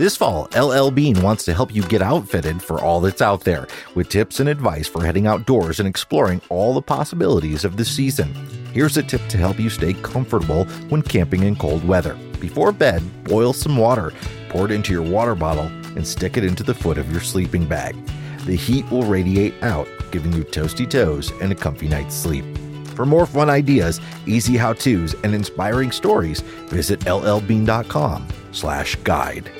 [0.00, 3.68] This fall, LL Bean wants to help you get outfitted for all that's out there
[3.94, 8.32] with tips and advice for heading outdoors and exploring all the possibilities of the season.
[8.72, 12.14] Here's a tip to help you stay comfortable when camping in cold weather.
[12.40, 14.14] Before bed, boil some water,
[14.48, 17.66] pour it into your water bottle, and stick it into the foot of your sleeping
[17.66, 17.94] bag.
[18.46, 22.46] The heat will radiate out, giving you toasty toes and a comfy night's sleep.
[22.96, 26.40] For more fun ideas, easy how-tos, and inspiring stories,
[26.70, 29.50] visit llbean.com slash guide.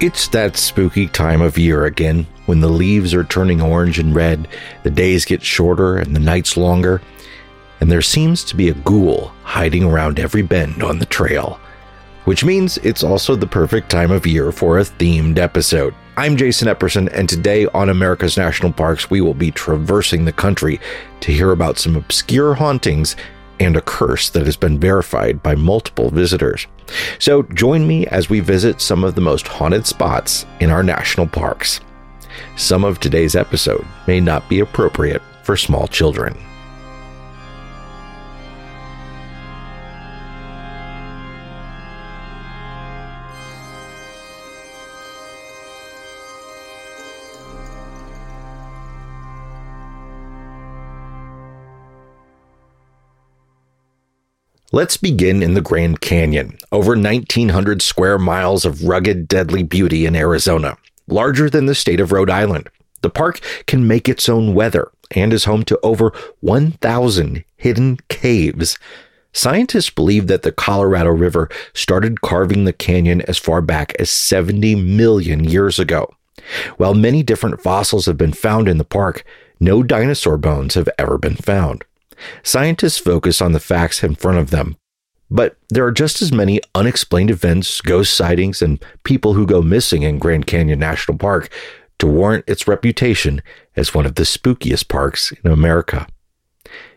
[0.00, 4.48] It's that spooky time of year again when the leaves are turning orange and red,
[4.82, 7.02] the days get shorter and the nights longer,
[7.82, 11.60] and there seems to be a ghoul hiding around every bend on the trail.
[12.24, 15.94] Which means it's also the perfect time of year for a themed episode.
[16.16, 20.80] I'm Jason Epperson, and today on America's National Parks, we will be traversing the country
[21.20, 23.16] to hear about some obscure hauntings
[23.60, 26.66] and a curse that has been verified by multiple visitors.
[27.18, 31.28] So join me as we visit some of the most haunted spots in our national
[31.28, 31.80] parks.
[32.56, 36.36] Some of today's episode may not be appropriate for small children.
[54.72, 60.14] Let's begin in the Grand Canyon, over 1,900 square miles of rugged, deadly beauty in
[60.14, 62.68] Arizona, larger than the state of Rhode Island.
[63.02, 68.78] The park can make its own weather and is home to over 1,000 hidden caves.
[69.32, 74.76] Scientists believe that the Colorado River started carving the canyon as far back as 70
[74.76, 76.14] million years ago.
[76.76, 79.24] While many different fossils have been found in the park,
[79.58, 81.84] no dinosaur bones have ever been found.
[82.42, 84.76] Scientists focus on the facts in front of them,
[85.30, 90.02] but there are just as many unexplained events, ghost sightings, and people who go missing
[90.02, 91.50] in Grand Canyon National Park
[91.98, 93.42] to warrant its reputation
[93.76, 96.06] as one of the spookiest parks in America.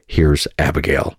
[0.08, 1.16] Here's Abigail.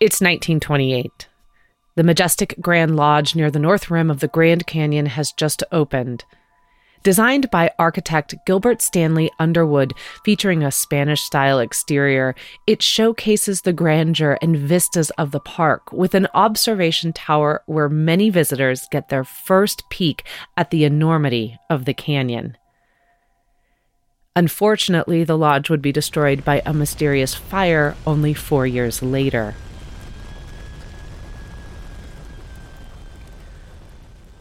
[0.00, 1.28] It's 1928.
[1.94, 6.24] The majestic Grand Lodge near the north rim of the Grand Canyon has just opened.
[7.02, 9.92] Designed by architect Gilbert Stanley Underwood,
[10.24, 12.34] featuring a Spanish style exterior,
[12.66, 18.30] it showcases the grandeur and vistas of the park with an observation tower where many
[18.30, 20.24] visitors get their first peek
[20.56, 22.56] at the enormity of the canyon.
[24.34, 29.54] Unfortunately, the lodge would be destroyed by a mysterious fire only four years later.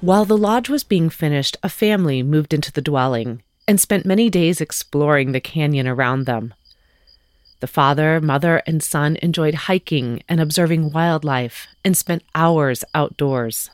[0.02, 4.32] While the lodge was being finished, a family moved into the dwelling and spent many
[4.32, 6.56] days exploring the canyon around them.
[7.60, 13.70] The father, mother, and son enjoyed hiking and observing wildlife and spent hours outdoors.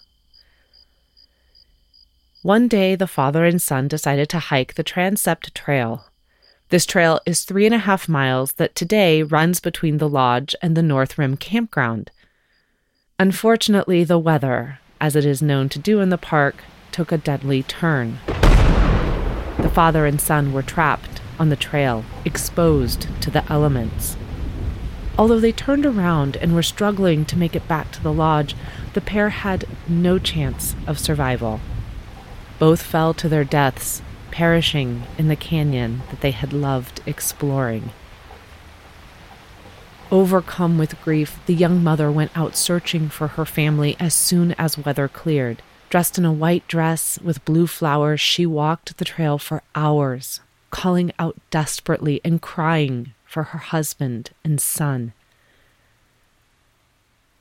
[2.41, 6.07] One day, the father and son decided to hike the Transept Trail.
[6.67, 10.75] This trail is three and a half miles that today runs between the lodge and
[10.75, 12.11] the North Rim campground.
[13.17, 17.63] Unfortunately, the weather, as it is known to do in the park, took a deadly
[17.63, 18.19] turn.
[19.59, 24.17] The father and son were trapped on the trail, exposed to the elements.
[25.17, 28.55] Although they turned around and were struggling to make it back to the lodge,
[28.93, 31.59] the pair had no chance of survival.
[32.59, 37.91] Both fell to their deaths, perishing in the canyon that they had loved exploring.
[40.09, 44.77] Overcome with grief, the young mother went out searching for her family as soon as
[44.77, 45.61] weather cleared.
[45.89, 50.39] Dressed in a white dress with blue flowers, she walked the trail for hours,
[50.69, 55.11] calling out desperately and crying for her husband and son.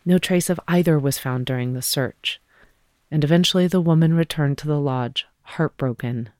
[0.04, 2.40] No trace of either was found during the search,
[3.12, 6.30] and eventually the woman returned to the lodge, heartbroken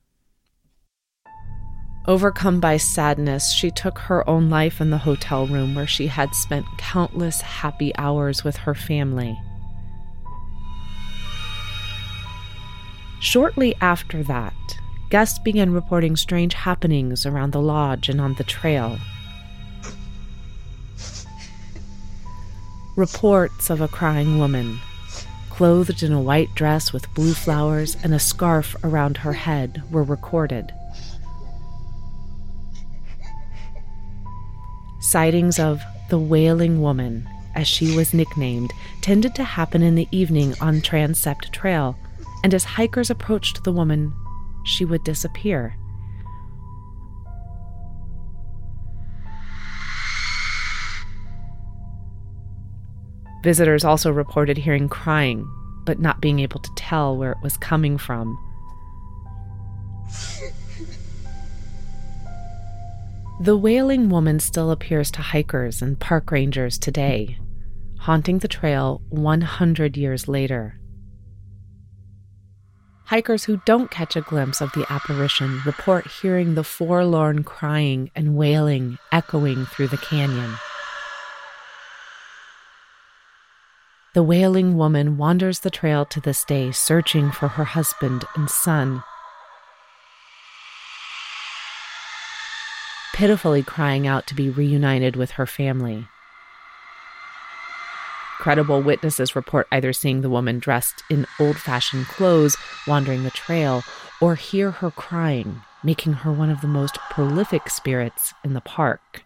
[2.09, 6.37] Overcome by sadness, she took her own life in the hotel room where she had
[6.37, 9.37] spent countless happy hours with her family.
[13.19, 14.55] Shortly after that,
[15.11, 18.99] guests began reporting strange happenings around the lodge and on the trail.
[22.95, 24.79] Reports of a crying woman,
[25.51, 30.05] clothed in a white dress with blue flowers and a scarf around her head, were
[30.05, 30.73] recorded.
[35.07, 38.73] Sightings of the Wailing Woman, as she was nicknamed,
[39.03, 41.97] tended to happen in the evening on Transept Trail,
[42.43, 44.13] and as hikers approached the woman,
[44.65, 45.77] she would disappear.
[53.45, 55.49] Visitors also reported hearing crying,
[55.85, 58.37] but not being able to tell where it was coming from.
[63.39, 67.37] The Wailing Woman still appears to hikers and park rangers today,
[67.99, 70.81] haunting the trail 100 years later.
[73.05, 78.37] Hikers who don't catch a glimpse of the apparition report hearing the forlorn crying and
[78.37, 80.55] wailing echoing through the canyon.
[84.15, 89.03] The wailing woman wanders the trail to this day, searching for her husband and son.
[93.17, 96.07] Pitifully crying out to be reunited with her family.
[98.39, 103.85] Credible witnesses report either seeing the woman dressed in old fashioned clothes wandering the trail
[104.21, 109.25] or hear her crying, making her one of the most prolific spirits in the park.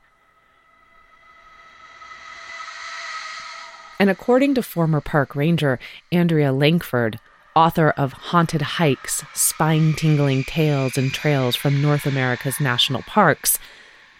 [3.98, 5.80] And according to former park ranger
[6.12, 7.18] Andrea Lankford,
[7.56, 13.58] author of Haunted Hikes, Spine Tingling Tales and Trails from North America's National Parks,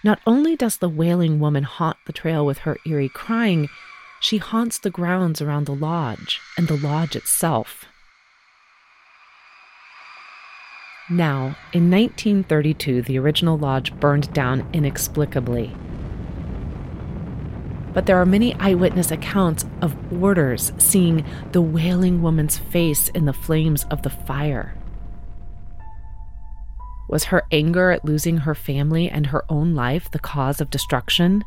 [0.02, 3.68] not only does the wailing woman haunt the trail with her eerie crying,
[4.20, 7.86] she haunts the grounds around the lodge and the lodge itself.
[11.08, 15.74] Now, in 1932, the original lodge burned down inexplicably
[17.92, 23.32] but there are many eyewitness accounts of boarders seeing the wailing woman's face in the
[23.32, 24.79] flames of the fire.
[27.10, 31.42] Was her anger at losing her family and her own life the cause of destruction?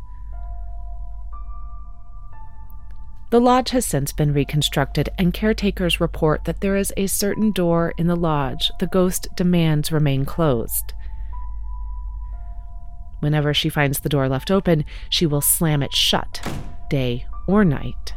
[3.30, 7.94] The lodge has since been reconstructed, and caretakers report that there is a certain door
[7.98, 10.94] in the lodge the ghost demands remain closed.
[13.22, 16.46] Whenever she finds the door left open, she will slam it shut,
[16.90, 18.14] day or night.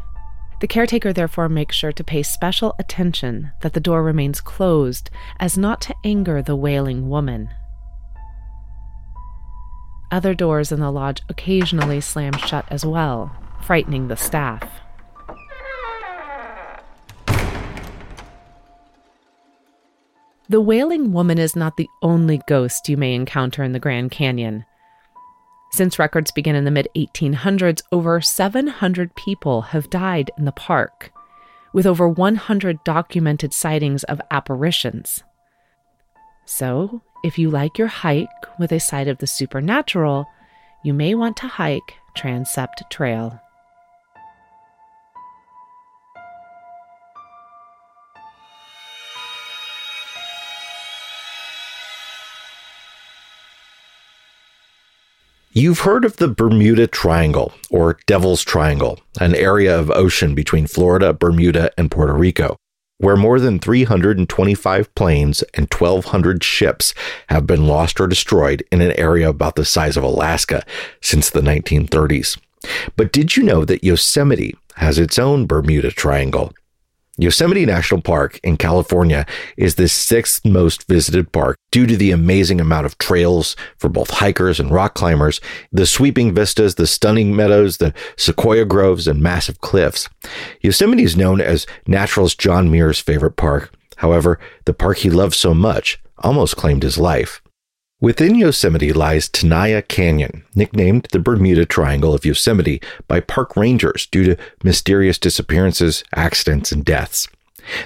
[0.59, 5.59] The caretaker therefore makes sure to pay special attention that the door remains closed as
[5.59, 7.51] not to anger the wailing woman.
[10.11, 14.63] Other doors in the lodge occasionally slam shut as well, frightening the staff.
[20.49, 24.65] The Wailing Woman is not the only ghost you may encounter in the Grand Canyon.
[25.71, 31.13] Since records begin in the mid 1800s, over 700 people have died in the park,
[31.73, 35.23] with over 100 documented sightings of apparitions.
[36.45, 38.29] So, if you like your hike
[38.59, 40.27] with a side of the supernatural,
[40.83, 43.41] you may want to hike Transept Trail.
[55.59, 61.15] You've heard of the Bermuda Triangle, or Devil's Triangle, an area of ocean between Florida,
[61.15, 62.57] Bermuda, and Puerto Rico,
[62.99, 66.93] where more than 325 planes and 1,200 ships
[67.31, 70.63] have been lost or destroyed in an area about the size of Alaska
[71.01, 72.37] since the 1930s.
[72.95, 76.53] But did you know that Yosemite has its own Bermuda Triangle?
[77.19, 79.25] Yosemite National Park in California
[79.57, 84.11] is the sixth most visited park due to the amazing amount of trails for both
[84.11, 85.41] hikers and rock climbers,
[85.73, 90.11] the sweeping vistas, the stunning meadows, the sequoia groves, and massive cliffs.
[90.61, 93.73] Yosemite is known as naturalist John Muir's favorite park.
[93.97, 97.41] However, the park he loved so much almost claimed his life.
[97.99, 104.23] Within Yosemite lies Tenaya Canyon, nicknamed the Bermuda Triangle of Yosemite by park rangers due
[104.23, 107.27] to mysterious disappearances, accidents, and deaths.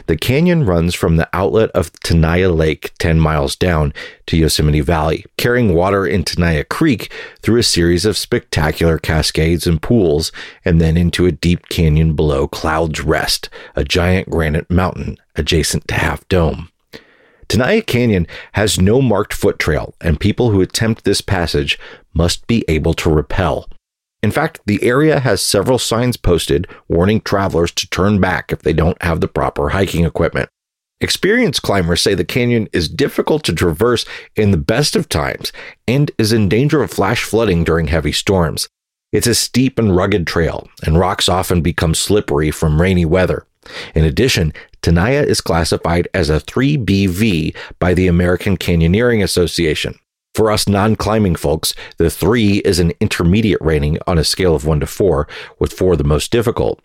[0.06, 3.94] The canyon runs from the outlet of Tenaya Lake 10 miles down
[4.26, 9.80] to Yosemite Valley, carrying water in Tenaya Creek through a series of spectacular cascades and
[9.80, 10.32] pools,
[10.64, 15.94] and then into a deep canyon below Cloud's Rest, a giant granite mountain adjacent to
[15.94, 16.68] Half Dome.
[17.50, 21.80] Tenaya Canyon has no marked foot trail, and people who attempt this passage
[22.14, 23.68] must be able to rappel.
[24.22, 28.72] In fact, the area has several signs posted warning travelers to turn back if they
[28.72, 30.48] don't have the proper hiking equipment.
[31.00, 34.04] Experienced climbers say the canyon is difficult to traverse
[34.36, 35.50] in the best of times
[35.88, 38.68] and is in danger of flash flooding during heavy storms.
[39.10, 43.44] It's a steep and rugged trail, and rocks often become slippery from rainy weather.
[43.94, 49.98] In addition, Tenaya is classified as a 3BV by the American Canyoneering Association.
[50.34, 54.64] For us non climbing folks, the 3 is an intermediate rating on a scale of
[54.64, 55.26] 1 to 4,
[55.58, 56.80] with 4 the most difficult.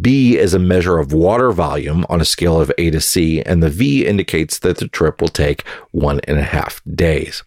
[0.00, 3.62] B is a measure of water volume on a scale of A to C, and
[3.62, 7.42] the V indicates that the trip will take one and a half days.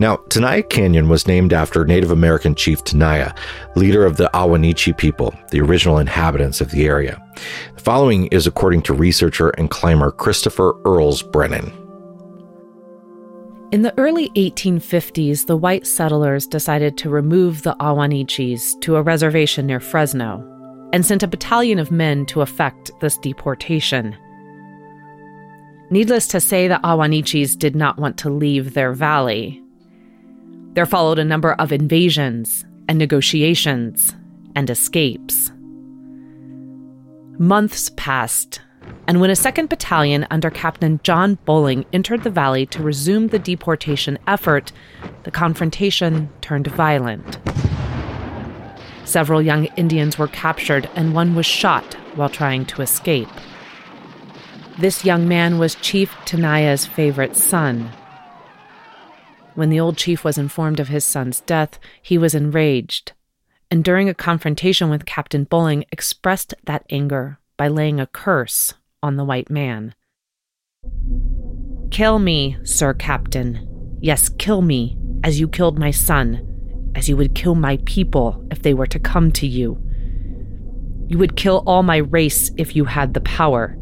[0.00, 3.36] Now, Tenaya Canyon was named after Native American chief Tenaya,
[3.76, 7.22] leader of the Ah-Wah-Neechi people, the original inhabitants of the area.
[7.76, 11.72] The following is according to researcher and climber Christopher Earls Brennen.
[13.70, 19.66] In the early 1850s, the white settlers decided to remove the Ah-Wah-Neechis to a reservation
[19.66, 20.44] near Fresno
[20.92, 24.16] and sent a battalion of men to effect this deportation.
[25.90, 29.60] Needless to say, the Ah-Wah-Neechis did not want to leave their valley.
[30.74, 34.14] There followed a number of invasions and negotiations
[34.56, 35.52] and escapes.
[37.38, 38.60] Months passed,
[39.06, 43.38] and when a second battalion under Captain John Boling entered the valley to resume the
[43.38, 44.72] deportation effort,
[45.22, 47.38] the confrontation turned violent.
[49.04, 53.28] Several young Indians were captured, and one was shot while trying to escape.
[54.78, 57.90] This young man was Chief Tenaya's favorite son,
[59.54, 63.12] when the old chief was informed of his son's death, he was enraged,
[63.70, 69.16] and during a confrontation with Captain Boling, expressed that anger by laying a curse on
[69.16, 69.94] the white man.
[71.90, 73.68] Kill me, Sir Captain.
[74.00, 78.62] Yes, kill me, as you killed my son, as you would kill my people if
[78.62, 79.80] they were to come to you.
[81.06, 83.78] You would kill all my race if you had the power.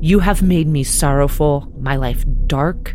[0.00, 2.94] You have made me sorrowful, my life dark,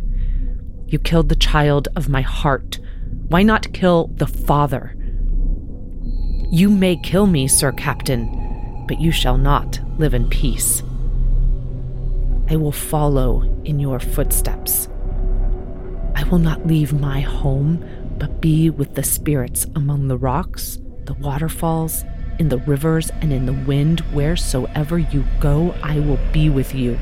[0.94, 2.78] you killed the child of my heart.
[3.26, 4.94] Why not kill the father?
[6.52, 10.84] You may kill me, Sir Captain, but you shall not live in peace.
[12.48, 14.88] I will follow in your footsteps.
[16.14, 17.84] I will not leave my home,
[18.16, 22.04] but be with the spirits among the rocks, the waterfalls,
[22.38, 23.98] in the rivers, and in the wind.
[24.12, 27.00] Wheresoever you go, I will be with you.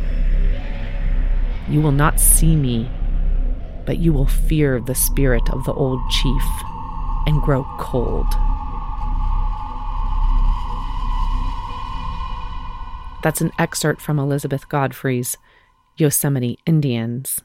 [1.68, 2.88] You will not see me
[3.86, 6.42] but you will fear the spirit of the old chief
[7.26, 8.26] and grow cold.
[13.22, 15.36] That's an excerpt from Elizabeth Godfrey's
[15.96, 17.40] Yosemite Indians.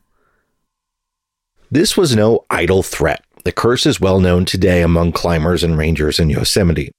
[1.70, 3.24] This was no idle threat.
[3.44, 6.92] The curse is well known today among climbers and rangers in Yosemite.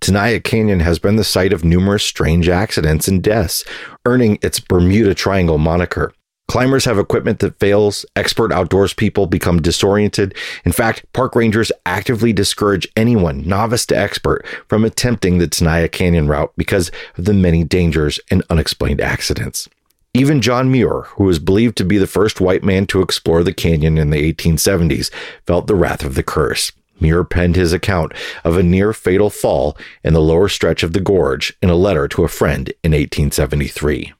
[0.00, 3.64] Tenaya Canyon has been the site of numerous strange accidents and deaths,
[4.06, 6.12] earning its Bermuda Triangle moniker.
[6.48, 8.06] Climbers have equipment that fails.
[8.16, 10.34] Expert outdoors people become disoriented.
[10.64, 16.26] In fact, park rangers actively discourage anyone, novice to expert, from attempting the Tenaya Canyon
[16.26, 19.68] route because of the many dangers and unexplained accidents.
[20.14, 23.52] Even John Muir, who was believed to be the first white man to explore the
[23.52, 25.10] canyon in the 1870s,
[25.46, 26.72] felt the wrath of the curse.
[26.98, 28.12] Muir penned his account
[28.42, 32.08] of a near fatal fall in the lower stretch of the gorge in a letter
[32.08, 34.14] to a friend in 1873.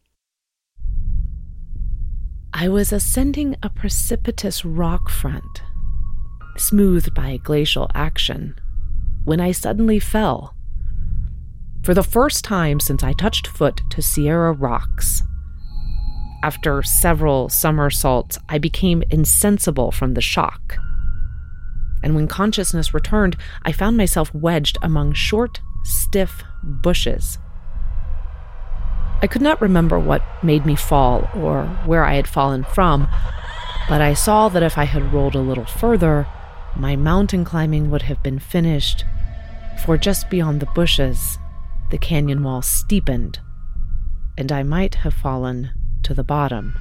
[2.52, 5.62] I was ascending a precipitous rock front,
[6.56, 8.58] smoothed by glacial action,
[9.24, 10.54] when I suddenly fell.
[11.82, 15.22] For the first time since I touched foot to Sierra rocks.
[16.42, 20.78] After several somersaults, I became insensible from the shock.
[22.02, 27.38] And when consciousness returned, I found myself wedged among short, stiff bushes
[29.20, 33.08] I could not remember what made me fall or where I had fallen from,
[33.88, 36.26] but I saw that if I had rolled a little further,
[36.76, 39.04] my mountain climbing would have been finished,
[39.84, 41.38] for just beyond the bushes,
[41.90, 43.40] the canyon wall steepened,
[44.36, 45.70] and I might have fallen
[46.04, 46.78] to the bottom.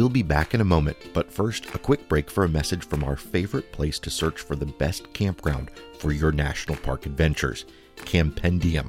[0.00, 3.04] We'll be back in a moment, but first, a quick break for a message from
[3.04, 7.66] our favorite place to search for the best campground for your national park adventures
[7.96, 8.88] Campendium.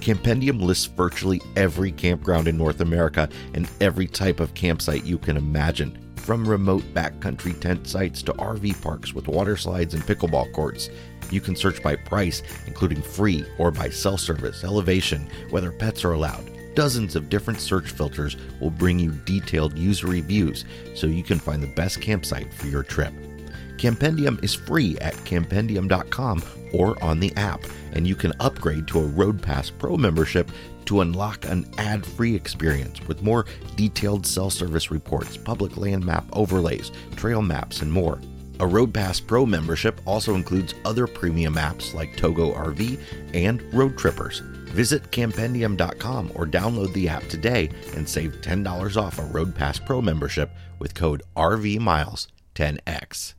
[0.00, 5.38] Campendium lists virtually every campground in North America and every type of campsite you can
[5.38, 10.90] imagine, from remote backcountry tent sites to RV parks with water slides and pickleball courts.
[11.30, 16.12] You can search by price, including free or by self service, elevation, whether pets are
[16.12, 21.38] allowed Dozens of different search filters will bring you detailed user reviews so you can
[21.38, 23.12] find the best campsite for your trip.
[23.76, 26.42] Campendium is free at campendium.com
[26.74, 27.60] or on the app,
[27.92, 30.50] and you can upgrade to a Road Pass Pro membership
[30.84, 33.46] to unlock an ad free experience with more
[33.76, 38.20] detailed cell service reports, public land map overlays, trail maps, and more.
[38.60, 43.00] A Road Pass Pro membership also includes other premium apps like Togo RV
[43.32, 44.42] and Roadtrippers.
[44.70, 50.00] Visit campendium.com or download the app today and save $10 off a Road Pass Pro
[50.00, 53.34] membership with code RVMiles10X.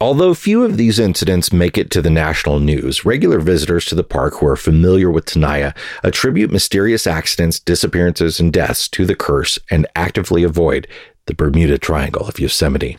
[0.00, 4.04] Although few of these incidents make it to the national news, regular visitors to the
[4.04, 9.58] park who are familiar with Tenaya attribute mysterious accidents, disappearances, and deaths to the curse
[9.72, 10.86] and actively avoid
[11.26, 12.96] the Bermuda Triangle of Yosemite.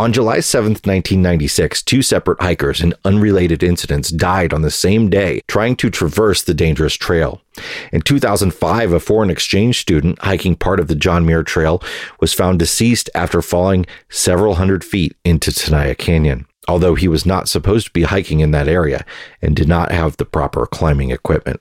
[0.00, 5.42] On July 7, 1996, two separate hikers in unrelated incidents died on the same day
[5.46, 7.42] trying to traverse the dangerous trail.
[7.92, 11.82] In 2005, a foreign exchange student hiking part of the John Muir Trail
[12.18, 17.50] was found deceased after falling several hundred feet into Tenaya Canyon, although he was not
[17.50, 19.04] supposed to be hiking in that area
[19.42, 21.60] and did not have the proper climbing equipment.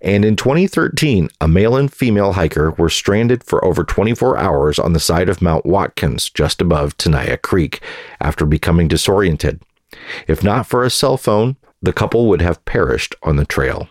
[0.00, 4.92] And in 2013, a male and female hiker were stranded for over 24 hours on
[4.92, 7.80] the side of Mount Watkins, just above Tenaya Creek,
[8.20, 9.62] after becoming disoriented.
[10.26, 13.88] If not for a cell phone, the couple would have perished on the trail.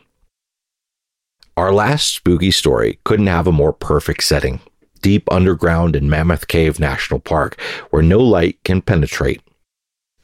[1.55, 4.59] Our last spooky story couldn't have a more perfect setting
[5.03, 7.59] deep underground in Mammoth Cave National Park,
[7.91, 9.41] where no light can penetrate.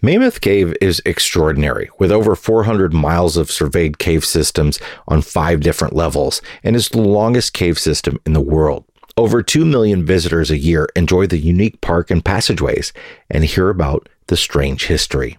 [0.02, 4.80] Mammoth Cave is extraordinary, with over 400 miles of surveyed cave systems
[5.10, 8.86] on five different levels, and is the longest cave system in the world.
[9.18, 12.94] Over 2 million visitors a year enjoy the unique park and passageways
[13.30, 15.38] and hear about the strange history.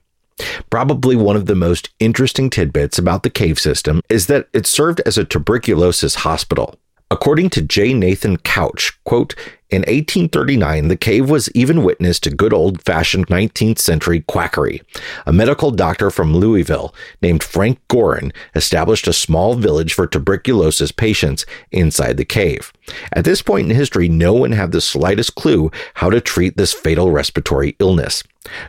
[0.68, 5.00] Probably one of the most interesting tidbits about the cave system is that it served
[5.06, 6.78] as a tuberculosis hospital.
[7.12, 7.92] According to J.
[7.92, 9.34] Nathan Couch, quote,
[9.68, 14.82] in 1839, the cave was even witness to good old fashioned 19th century quackery.
[15.26, 21.46] A medical doctor from Louisville named Frank Gorin established a small village for tuberculosis patients
[21.72, 22.72] inside the cave.
[23.12, 26.72] At this point in history, no one had the slightest clue how to treat this
[26.72, 28.22] fatal respiratory illness.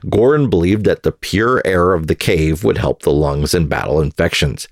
[0.05, 4.01] Gorin believed that the pure air of the cave would help the lungs and battle
[4.01, 4.67] infections.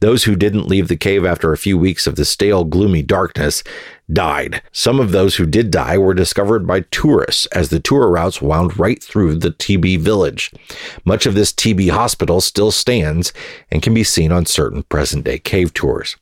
[0.00, 3.62] Those who didn't leave the cave after a few weeks of the stale, gloomy darkness
[4.12, 4.62] died.
[4.72, 8.78] Some of those who did die were discovered by tourists as the tour routes wound
[8.78, 10.52] right through the TB village.
[11.04, 13.32] Much of this TB hospital still stands
[13.70, 16.16] and can be seen on certain present day cave tours.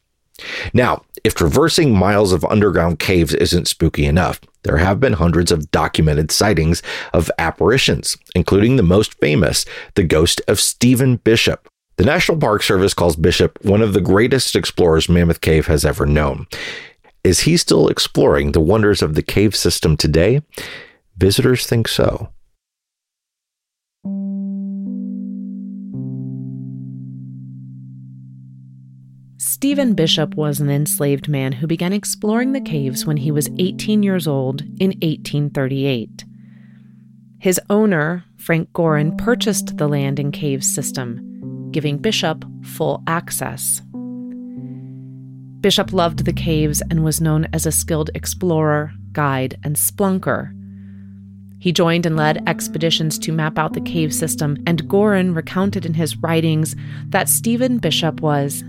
[0.73, 5.71] Now, if traversing miles of underground caves isn't spooky enough, there have been hundreds of
[5.71, 12.39] documented sightings of apparitions, including the most famous, the ghost of Stephen Bishop, the National
[12.39, 16.47] Park Service calls Bishop one of the greatest explorers Mammoth Cave has ever known.
[17.23, 20.43] Is he still exploring the wonders of the cave system today?
[21.17, 22.31] Visitors think so.
[29.37, 34.03] Stephen Bishop was an enslaved man who began exploring the caves when he was 18
[34.03, 36.25] years old in 1838.
[37.39, 41.32] His owner, Frank Gorin, purchased the land and cave system
[41.73, 43.83] giving Bishop full access.
[45.61, 50.53] Bishop loved the caves and was known as a skilled explorer, guide, and spelunker.
[51.61, 55.95] He joined and led expeditions to map out the cave system, and Gorin recounted in
[55.95, 56.75] his writings
[57.11, 58.65] that Stephen Bishop was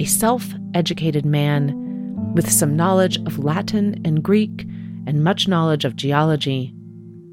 [0.00, 4.66] a self educated man with some knowledge of Latin and Greek
[5.06, 6.72] and much knowledge of geology,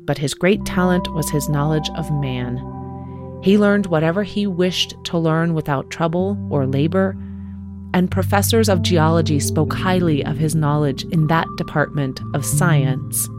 [0.04, 2.75] but his great talent was his knowledge of man.
[3.46, 7.16] He learned whatever he wished to learn without trouble or labor,
[7.94, 13.30] and professors of geology spoke highly of his knowledge in that department of science.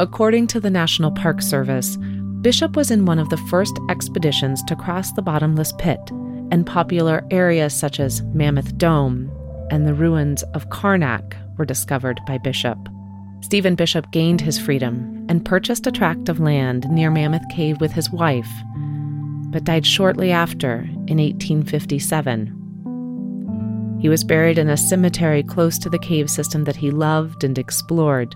[0.00, 1.96] According to the National Park Service,
[2.40, 6.00] Bishop was in one of the first expeditions to cross the bottomless pit,
[6.50, 9.30] and popular areas such as Mammoth Dome
[9.70, 12.78] and the ruins of Karnak were discovered by Bishop.
[13.42, 17.92] Stephen Bishop gained his freedom and purchased a tract of land near Mammoth Cave with
[17.92, 18.50] his wife,
[19.54, 23.98] but died shortly after in 1857.
[24.00, 27.56] He was buried in a cemetery close to the cave system that he loved and
[27.56, 28.34] explored.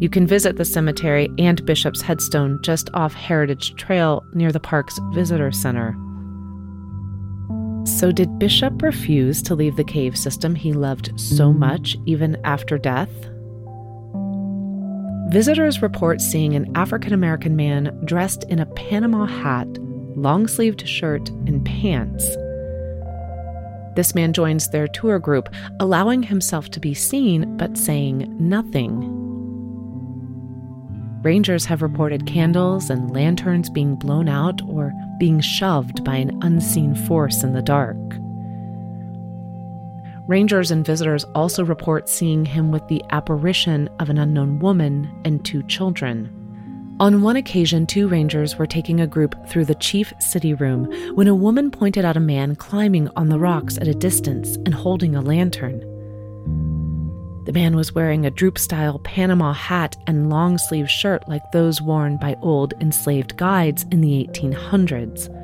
[0.00, 4.98] You can visit the cemetery and Bishop's headstone just off Heritage Trail near the park's
[5.12, 5.94] visitor center.
[7.84, 12.78] So, did Bishop refuse to leave the cave system he loved so much even after
[12.78, 13.10] death?
[15.28, 19.68] Visitors report seeing an African American man dressed in a Panama hat,
[20.16, 22.26] long sleeved shirt, and pants.
[23.94, 29.04] This man joins their tour group, allowing himself to be seen but saying nothing.
[31.22, 36.94] Rangers have reported candles and lanterns being blown out or being shoved by an unseen
[36.94, 37.98] force in the dark.
[40.28, 45.42] Rangers and visitors also report seeing him with the apparition of an unknown woman and
[45.42, 46.30] two children.
[47.00, 51.28] On one occasion, two rangers were taking a group through the chief city room when
[51.28, 55.16] a woman pointed out a man climbing on the rocks at a distance and holding
[55.16, 55.80] a lantern.
[57.46, 61.80] The man was wearing a droop style Panama hat and long sleeve shirt like those
[61.80, 65.34] worn by old enslaved guides in the 1800s.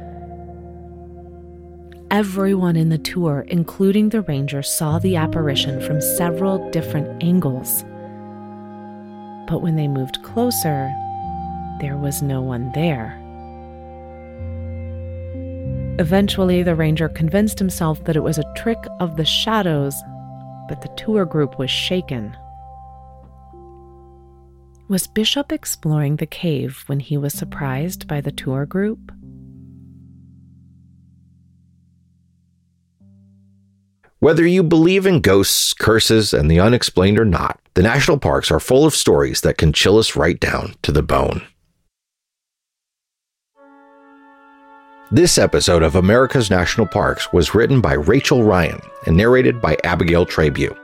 [2.14, 7.82] Everyone in the tour, including the ranger, saw the apparition from several different angles.
[9.48, 10.94] But when they moved closer,
[11.80, 13.20] there was no one there.
[15.98, 20.00] Eventually, the ranger convinced himself that it was a trick of the shadows,
[20.68, 22.36] but the tour group was shaken.
[24.86, 29.10] Was Bishop exploring the cave when he was surprised by the tour group?
[34.24, 38.58] Whether you believe in ghosts, curses, and the unexplained or not, the national parks are
[38.58, 41.42] full of stories that can chill us right down to the bone.
[45.12, 50.24] This episode of America's National Parks was written by Rachel Ryan and narrated by Abigail
[50.24, 50.74] Trabue.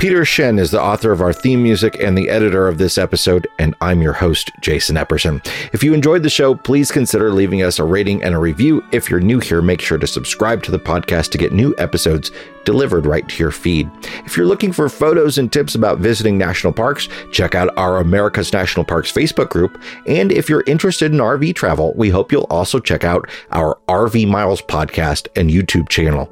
[0.00, 3.46] Peter Shen is the author of our theme music and the editor of this episode,
[3.58, 5.46] and I'm your host, Jason Epperson.
[5.74, 8.82] If you enjoyed the show, please consider leaving us a rating and a review.
[8.92, 12.30] If you're new here, make sure to subscribe to the podcast to get new episodes
[12.64, 13.90] delivered right to your feed.
[14.24, 18.52] If you're looking for photos and tips about visiting national parks, check out our America's
[18.52, 19.80] National Parks Facebook group.
[20.06, 24.28] And if you're interested in RV travel, we hope you'll also check out our RV
[24.28, 26.30] Miles podcast and YouTube channel.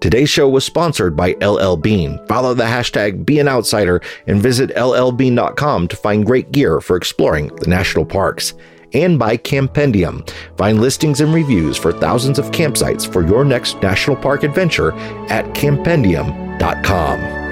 [0.00, 2.18] Today's show was sponsored by LL Bean.
[2.26, 7.48] Follow the hashtag Be an Outsider and visit llbean.com to find great gear for exploring
[7.56, 8.54] the national parks
[8.92, 10.28] and by Campendium.
[10.56, 14.92] Find listings and reviews for thousands of campsites for your next national park adventure
[15.28, 17.47] at campendium.com.